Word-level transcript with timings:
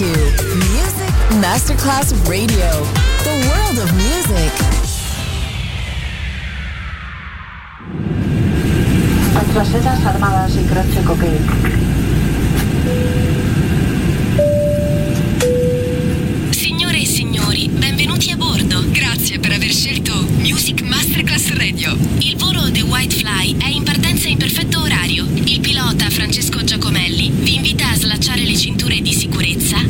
to 0.00 0.06
Music 0.06 1.12
Masterclass 1.42 2.14
Radio, 2.26 2.70
the 3.22 3.36
world 3.46 3.78
of 3.80 3.92
music. 3.92 4.50
Antracetas 9.36 10.02
armadas 10.06 10.56
y 10.56 10.64
croce 10.64 11.02
cocaine. 11.04 11.46
Signore 16.50 17.00
e 17.00 17.04
signori, 17.04 17.68
benvenuti 17.68 18.30
a 18.30 18.36
bordo. 18.36 18.82
Grazie 18.90 19.38
per 19.38 19.52
aver 19.52 19.70
scelto 19.70 20.26
Music 20.38 20.80
Masterclass 20.80 21.52
Radio. 21.52 21.94
Il 22.20 22.38
volo 22.38 22.70
The 22.70 22.80
White 22.80 23.16
Fly 23.16 23.58
è 23.58 23.68
in 23.68 23.82
partenza 23.82 24.28
in 24.28 24.38
perfetto 24.38 24.80
orario. 24.80 25.26
Il 25.44 25.60
pilota 25.60 26.08
Francesco 26.08 26.64
Giacomelli 26.64 27.30
vi 27.30 27.56
invita 27.56 27.90
a 27.90 27.96
slacciare 27.96 28.44
le 28.44 28.56
cinture 28.56 29.02
di 29.02 29.12
sicurezza 29.12 29.89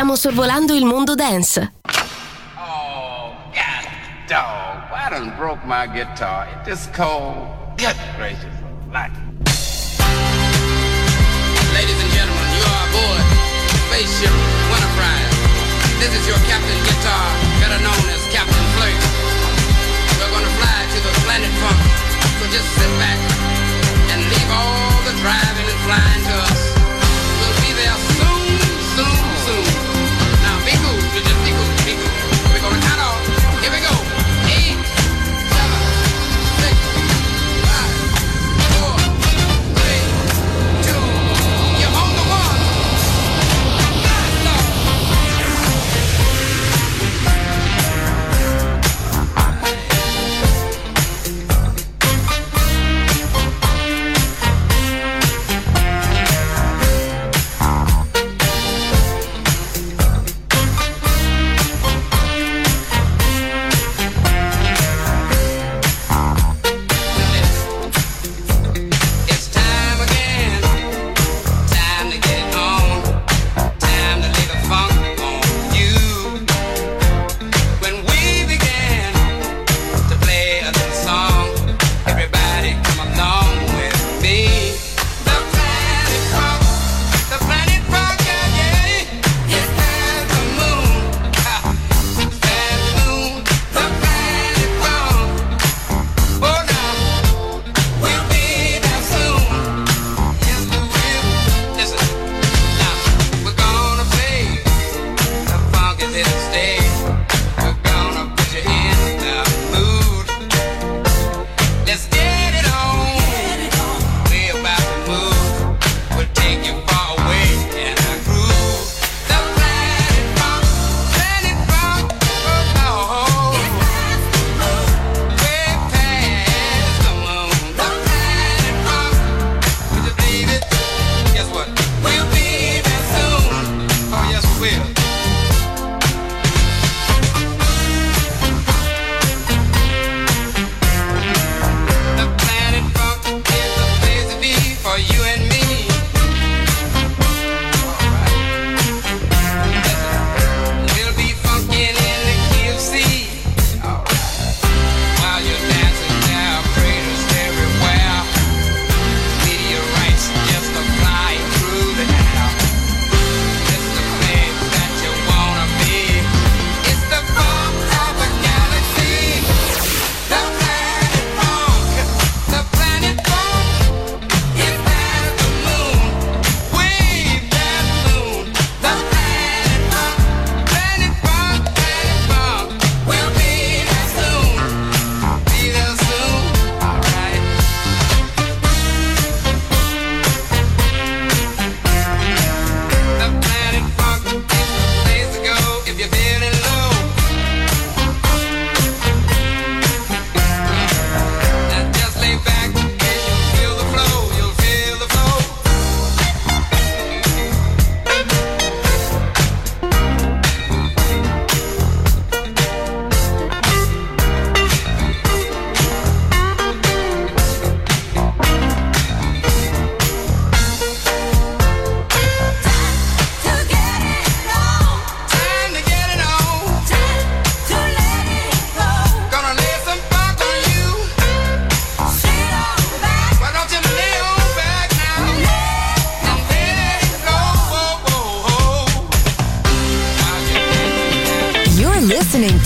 Stiamo 0.00 0.16
sorvolando 0.16 0.72
il 0.72 0.86
mondo 0.86 1.14
dance. 1.14 1.72
Oh, 2.56 3.34
god 3.52 3.86
dog. 4.26 4.88
Why 4.90 5.10
done 5.10 5.36
broke 5.36 5.62
my 5.66 5.86
guitar? 5.86 6.46
It's 6.64 6.88
cold. 6.96 7.76
Good 7.76 7.96
gracious. 8.16 8.59